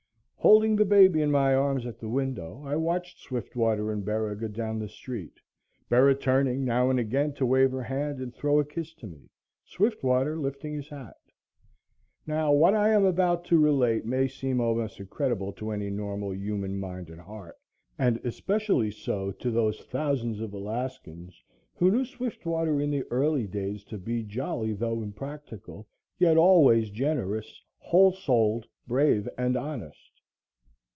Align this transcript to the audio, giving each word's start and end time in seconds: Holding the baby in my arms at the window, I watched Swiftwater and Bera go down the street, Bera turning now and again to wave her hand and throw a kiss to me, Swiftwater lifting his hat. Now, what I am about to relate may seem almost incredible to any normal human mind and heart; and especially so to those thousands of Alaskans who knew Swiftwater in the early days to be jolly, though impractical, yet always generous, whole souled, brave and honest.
Holding 0.43 0.75
the 0.75 0.85
baby 0.85 1.21
in 1.21 1.29
my 1.29 1.53
arms 1.53 1.85
at 1.85 1.99
the 1.99 2.09
window, 2.09 2.63
I 2.65 2.75
watched 2.75 3.19
Swiftwater 3.19 3.91
and 3.91 4.03
Bera 4.03 4.35
go 4.35 4.47
down 4.47 4.79
the 4.79 4.89
street, 4.89 5.39
Bera 5.87 6.15
turning 6.15 6.65
now 6.65 6.89
and 6.89 6.99
again 6.99 7.33
to 7.33 7.45
wave 7.45 7.69
her 7.71 7.83
hand 7.83 8.17
and 8.17 8.33
throw 8.33 8.59
a 8.59 8.65
kiss 8.65 8.95
to 8.95 9.07
me, 9.07 9.29
Swiftwater 9.63 10.35
lifting 10.35 10.73
his 10.73 10.89
hat. 10.89 11.17
Now, 12.25 12.51
what 12.53 12.73
I 12.73 12.89
am 12.89 13.05
about 13.05 13.45
to 13.45 13.59
relate 13.59 14.03
may 14.03 14.27
seem 14.27 14.59
almost 14.59 14.99
incredible 14.99 15.53
to 15.53 15.69
any 15.69 15.91
normal 15.91 16.33
human 16.33 16.75
mind 16.79 17.11
and 17.11 17.21
heart; 17.21 17.55
and 17.99 18.17
especially 18.25 18.89
so 18.89 19.31
to 19.33 19.51
those 19.51 19.81
thousands 19.85 20.39
of 20.41 20.53
Alaskans 20.53 21.43
who 21.75 21.91
knew 21.91 22.03
Swiftwater 22.03 22.81
in 22.81 22.89
the 22.89 23.03
early 23.11 23.45
days 23.45 23.83
to 23.85 23.97
be 23.99 24.23
jolly, 24.23 24.73
though 24.73 25.03
impractical, 25.03 25.87
yet 26.17 26.35
always 26.35 26.89
generous, 26.89 27.61
whole 27.77 28.11
souled, 28.11 28.65
brave 28.87 29.29
and 29.37 29.55
honest. 29.55 29.99